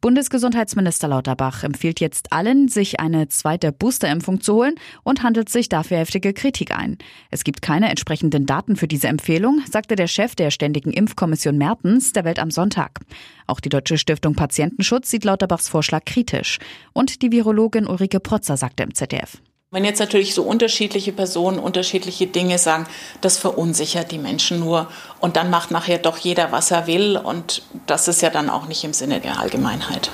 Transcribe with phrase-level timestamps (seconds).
[0.00, 5.98] Bundesgesundheitsminister Lauterbach empfiehlt jetzt allen, sich eine zweite Boosterimpfung zu holen und handelt sich dafür
[5.98, 6.96] heftige Kritik ein.
[7.30, 12.12] Es gibt keine entsprechenden Daten für diese Empfehlung, sagte der Chef der Ständigen Impfkommission Mertens
[12.14, 13.00] der Welt am Sonntag.
[13.46, 16.58] Auch die Deutsche Stiftung Patientenschutz sieht Lauterbachs Vorschlag kritisch.
[16.94, 19.42] Und die Virologin Ulrike Protzer sagte im ZDF.
[19.72, 22.88] Wenn jetzt natürlich so unterschiedliche Personen unterschiedliche Dinge sagen,
[23.20, 24.88] das verunsichert die Menschen nur.
[25.20, 27.16] Und dann macht nachher doch jeder, was er will.
[27.16, 30.10] Und das ist ja dann auch nicht im Sinne der Allgemeinheit.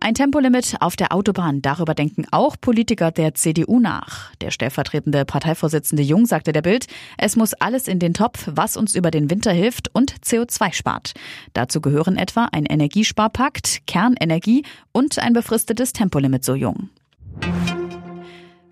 [0.00, 4.32] Ein Tempolimit auf der Autobahn, darüber denken auch Politiker der CDU nach.
[4.40, 6.86] Der stellvertretende Parteivorsitzende Jung sagte der Bild,
[7.18, 11.12] es muss alles in den Topf, was uns über den Winter hilft und CO2 spart.
[11.52, 16.88] Dazu gehören etwa ein Energiesparpakt, Kernenergie und ein befristetes Tempolimit, so Jung.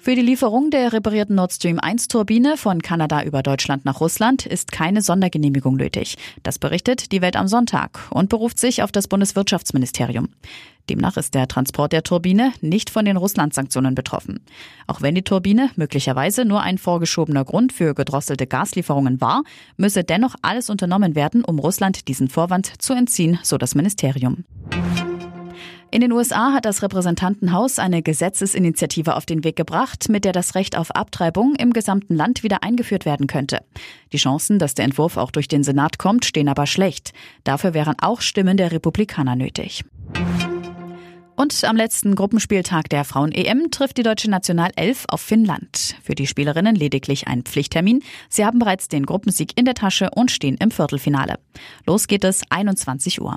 [0.02, 4.44] Für die Lieferung der reparierten Nord Stream 1 Turbine von Kanada über Deutschland nach Russland
[4.46, 6.16] ist keine Sondergenehmigung nötig.
[6.42, 10.30] Das berichtet die Welt am Sonntag und beruft sich auf das Bundeswirtschaftsministerium.
[10.90, 14.40] Demnach ist der Transport der Turbine nicht von den Russland-Sanktionen betroffen.
[14.88, 19.44] Auch wenn die Turbine möglicherweise nur ein vorgeschobener Grund für gedrosselte Gaslieferungen war,
[19.76, 24.42] müsse dennoch alles unternommen werden, um Russland diesen Vorwand zu entziehen, so das Ministerium.
[25.92, 30.54] In den USA hat das Repräsentantenhaus eine Gesetzesinitiative auf den Weg gebracht, mit der das
[30.54, 33.58] Recht auf Abtreibung im gesamten Land wieder eingeführt werden könnte.
[34.10, 37.12] Die Chancen, dass der Entwurf auch durch den Senat kommt, stehen aber schlecht.
[37.44, 39.84] Dafür wären auch Stimmen der Republikaner nötig.
[41.36, 45.96] Und am letzten Gruppenspieltag der Frauen-EM trifft die deutsche Nationalelf auf Finnland.
[46.02, 48.02] Für die Spielerinnen lediglich ein Pflichttermin.
[48.30, 51.38] Sie haben bereits den Gruppensieg in der Tasche und stehen im Viertelfinale.
[51.86, 53.36] Los geht es 21 Uhr.